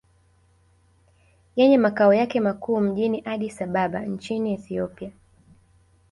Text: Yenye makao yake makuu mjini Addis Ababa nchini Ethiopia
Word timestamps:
Yenye 1.55 1.77
makao 1.77 2.13
yake 2.13 2.39
makuu 2.39 2.79
mjini 2.79 3.21
Addis 3.25 3.61
Ababa 3.61 3.99
nchini 4.05 4.53
Ethiopia 4.53 5.11